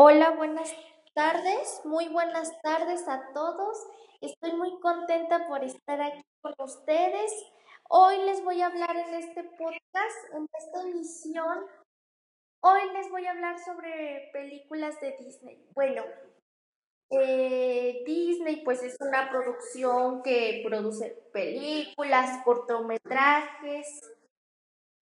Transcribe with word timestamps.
Hola, 0.00 0.30
buenas 0.30 0.72
tardes, 1.12 1.80
muy 1.82 2.06
buenas 2.06 2.56
tardes 2.62 3.08
a 3.08 3.32
todos. 3.34 3.84
Estoy 4.20 4.52
muy 4.52 4.78
contenta 4.78 5.48
por 5.48 5.64
estar 5.64 6.00
aquí 6.00 6.22
con 6.40 6.54
ustedes. 6.60 7.32
Hoy 7.88 8.16
les 8.18 8.44
voy 8.44 8.62
a 8.62 8.66
hablar 8.66 8.96
en 8.96 9.14
este 9.14 9.42
podcast, 9.42 10.34
en 10.34 10.46
esta 10.56 10.82
emisión. 10.82 11.66
Hoy 12.60 12.80
les 12.92 13.10
voy 13.10 13.26
a 13.26 13.32
hablar 13.32 13.58
sobre 13.58 14.30
películas 14.32 15.00
de 15.00 15.16
Disney. 15.18 15.66
Bueno, 15.74 16.04
eh, 17.10 18.04
Disney 18.06 18.62
pues 18.62 18.84
es 18.84 18.96
una 19.00 19.28
producción 19.28 20.22
que 20.22 20.62
produce 20.64 21.10
películas, 21.32 22.44
cortometrajes 22.44 24.00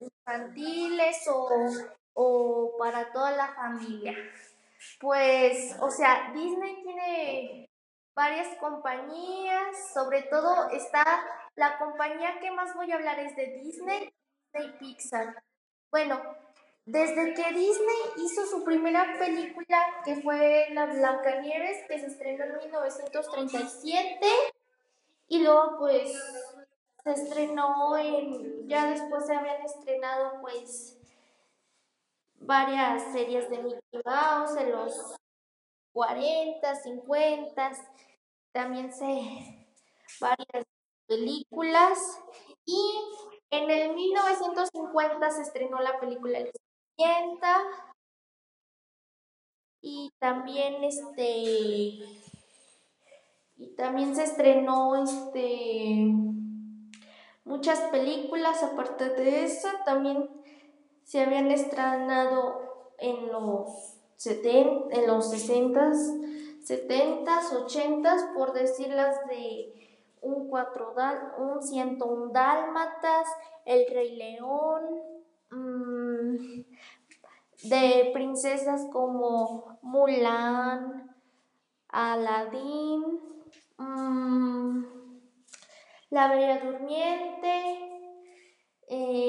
infantiles 0.00 1.28
o, 1.28 1.50
o 2.14 2.74
para 2.78 3.12
toda 3.12 3.32
la 3.32 3.48
familia. 3.48 4.16
Pues, 5.00 5.76
o 5.80 5.90
sea, 5.90 6.30
Disney 6.34 6.82
tiene 6.82 7.70
varias 8.14 8.48
compañías, 8.58 9.92
sobre 9.92 10.22
todo 10.22 10.70
está 10.70 11.04
la 11.54 11.78
compañía 11.78 12.40
que 12.40 12.50
más 12.50 12.74
voy 12.74 12.90
a 12.92 12.96
hablar 12.96 13.18
es 13.20 13.36
de 13.36 13.46
Disney, 13.62 14.12
Disney 14.52 14.78
Pixar. 14.78 15.42
Bueno, 15.90 16.20
desde 16.84 17.34
que 17.34 17.52
Disney 17.52 17.98
hizo 18.16 18.46
su 18.46 18.64
primera 18.64 19.18
película, 19.18 19.78
que 20.04 20.16
fue 20.16 20.68
La 20.72 20.86
Blancanieves, 20.86 21.86
que 21.86 21.98
se 21.98 22.06
estrenó 22.06 22.44
en 22.44 22.56
1937, 22.58 24.26
y 25.28 25.42
luego 25.42 25.76
pues 25.78 26.12
se 27.04 27.10
estrenó 27.12 27.96
en, 27.96 28.68
ya 28.68 28.90
después 28.90 29.26
se 29.26 29.34
habían 29.34 29.62
estrenado 29.62 30.40
pues 30.40 30.97
varias 32.48 33.12
series 33.12 33.50
de 33.50 33.58
Mickey 33.58 34.00
Mouse 34.06 34.56
en 34.56 34.72
los 34.72 35.16
40, 35.92 36.74
50, 36.74 37.72
también 38.52 38.90
sé 38.90 39.68
varias 40.18 40.64
películas. 41.06 41.98
Y 42.64 42.80
en 43.50 43.70
el 43.70 43.94
1950 43.94 45.30
se 45.30 45.42
estrenó 45.42 45.78
la 45.80 46.00
película 46.00 46.38
El 46.38 46.50
y 49.80 50.10
también 50.18 50.82
este 50.82 51.22
y 53.56 53.74
también 53.76 54.16
se 54.16 54.24
estrenó 54.24 54.96
este 54.96 56.12
muchas 57.44 57.78
películas 57.92 58.62
aparte 58.64 59.10
de 59.10 59.44
eso 59.44 59.68
también 59.84 60.28
se 61.08 61.22
habían 61.22 61.50
estrenado 61.50 62.92
en 62.98 63.32
los 63.32 63.94
70, 64.16 64.94
en 64.94 65.06
los 65.06 65.30
60, 65.30 65.92
70, 66.62 67.40
80, 67.50 68.32
por 68.36 68.52
decirlas 68.52 69.16
de 69.26 69.72
un 70.20 70.50
cuatro 70.50 70.94
un 71.38 71.62
101 71.62 72.28
dálmatas, 72.30 73.26
El 73.64 73.86
Rey 73.90 74.16
León, 74.16 74.82
mmm, 75.50 76.36
de 77.62 78.10
princesas 78.12 78.86
como 78.92 79.78
Mulan, 79.80 81.16
Aladdin, 81.88 83.18
mmm, 83.78 84.84
La 86.10 86.28
Bella 86.28 86.60
Durmiente, 86.60 87.88
eh, 88.90 89.27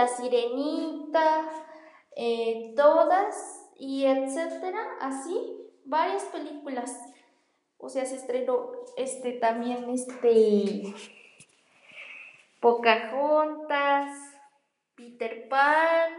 la 0.00 0.08
Sirenita, 0.08 1.44
eh, 2.16 2.72
todas 2.74 3.70
y 3.78 4.06
etcétera, 4.06 4.80
así, 4.98 5.36
varias 5.84 6.24
películas. 6.24 6.98
O 7.76 7.90
sea, 7.90 8.06
se 8.06 8.16
estrenó 8.16 8.72
este 8.96 9.32
también 9.32 9.90
este 9.90 10.94
Pocahontas, 12.60 14.16
Peter 14.94 15.48
Pan 15.48 16.12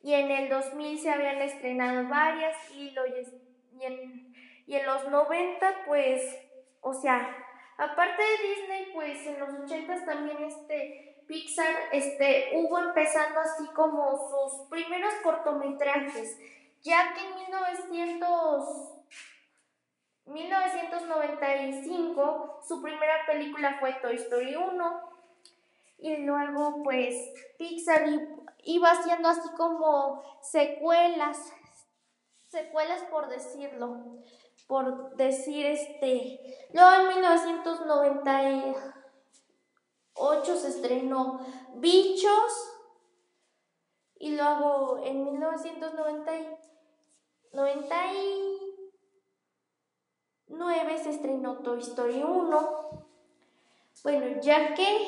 y 0.00 0.14
en 0.14 0.30
el 0.30 0.48
2000 0.48 0.98
se 0.98 1.10
habían 1.10 1.42
estrenado 1.42 2.08
varias 2.08 2.56
y, 2.76 2.90
lo, 2.90 3.06
y, 3.06 3.84
en, 3.84 4.34
y 4.66 4.76
en 4.76 4.86
los 4.86 5.08
90 5.08 5.84
pues, 5.86 6.22
o 6.80 6.94
sea, 6.94 7.36
aparte 7.76 8.22
de 8.22 8.48
Disney 8.48 8.92
pues 8.92 9.26
en 9.26 9.40
los 9.40 9.50
80 9.64 10.04
también 10.04 10.44
este 10.44 11.13
Pixar 11.26 11.74
este, 11.92 12.50
hubo 12.54 12.78
empezando 12.78 13.40
así 13.40 13.66
como 13.68 14.28
sus 14.28 14.68
primeros 14.68 15.14
cortometrajes, 15.22 16.36
ya 16.82 17.14
que 17.14 17.20
en 17.20 17.34
1900, 17.36 18.92
1995 20.26 22.60
su 22.66 22.82
primera 22.82 23.24
película 23.26 23.78
fue 23.80 23.94
Toy 23.94 24.16
Story 24.16 24.56
1 24.56 25.00
y 25.98 26.16
luego 26.18 26.82
pues 26.82 27.14
Pixar 27.58 28.04
iba 28.64 28.90
haciendo 28.90 29.30
así 29.30 29.48
como 29.56 30.22
secuelas, 30.42 31.38
secuelas 32.48 33.02
por 33.04 33.28
decirlo, 33.28 34.18
por 34.66 35.16
decir 35.16 35.64
este, 35.66 36.68
luego 36.72 36.90
en 37.00 37.08
1990 37.08 38.42
8 40.44 40.56
se 40.56 40.68
estrenó 40.68 41.40
Bichos 41.76 42.70
y 44.18 44.36
luego 44.36 45.00
en 45.02 45.24
1999 45.24 46.58
se 51.02 51.10
estrenó 51.10 51.58
Toy 51.62 51.80
Story 51.80 52.22
1. 52.22 53.06
Bueno, 54.02 54.40
ya 54.42 54.74
que 54.74 54.98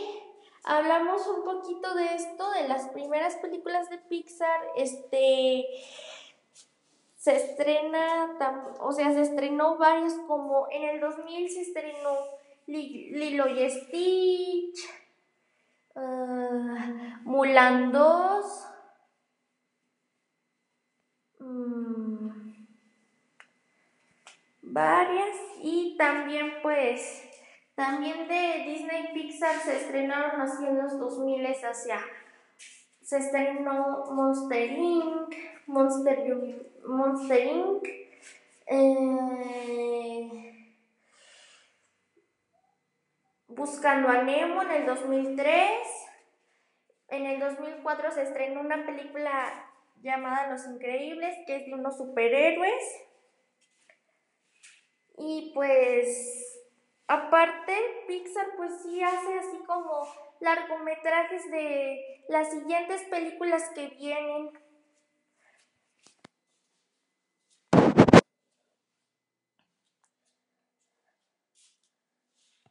hablamos 0.65 1.27
un 1.27 1.45
poquito 1.45 1.95
de 1.95 2.15
esto, 2.15 2.51
de 2.53 2.69
las 2.69 2.89
primeras 2.89 3.37
películas 3.37 3.91
de 3.91 3.99
Pixar, 3.99 4.73
este 4.77 5.67
se 7.17 7.37
estrena, 7.37 8.39
o 8.81 8.93
sea, 8.93 9.13
se 9.13 9.21
estrenó 9.23 9.77
varias 9.77 10.15
como 10.27 10.67
en 10.71 10.85
el 10.85 11.01
2000 11.01 11.51
se 11.51 11.61
estrenó 11.63 12.17
Lilo 12.67 13.49
y 13.49 13.71
Stitch, 13.71 15.06
uh, 17.37 17.37
Mulan 17.37 17.93
2, 17.93 18.67
mm, 21.41 22.29
varias 24.63 25.37
y 25.63 25.97
también 25.99 26.55
pues 26.63 27.23
también 27.75 28.27
de 28.29 28.65
Disney 28.67 29.13
Pixar 29.13 29.61
se 29.61 29.77
estrenaron 29.77 30.41
así 30.41 30.65
en 30.65 30.79
los 30.79 30.99
2000 30.99 31.47
hacia 31.47 32.01
se 33.07 33.19
estrenó 33.19 34.05
Monster 34.11 34.73
Inc. 34.73 35.33
Monster, 35.67 36.19
Monster 36.85 37.47
Inc. 37.47 37.87
Eh, 38.67 40.75
Buscando 43.47 44.09
a 44.09 44.23
Nemo 44.23 44.63
en 44.63 44.71
el 44.73 44.87
2003. 44.87 46.06
En 47.09 47.27
el 47.27 47.39
2004 47.39 48.11
se 48.13 48.23
estrenó 48.23 48.61
una 48.61 48.85
película 48.85 49.71
llamada 50.03 50.49
Los 50.49 50.67
Increíbles, 50.67 51.37
que 51.47 51.57
es 51.57 51.67
de 51.67 51.75
unos 51.75 51.97
superhéroes. 51.97 53.03
Y 55.19 55.53
pues, 55.55 56.65
aparte, 57.07 57.75
Pixar 58.07 58.57
pues 58.57 58.83
sí 58.83 59.03
hace 59.03 59.39
así 59.39 59.59
como 59.67 60.07
largometrajes 60.41 61.51
de 61.51 62.25
las 62.29 62.51
siguientes 62.51 63.03
películas 63.05 63.71
que 63.75 63.89
vienen, 63.89 64.51